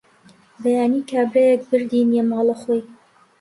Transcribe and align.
بەیانی 0.61 1.07
کابرایەک 1.09 1.61
بردینیە 1.69 2.23
ماڵە 2.29 2.55
خۆی 2.61 2.81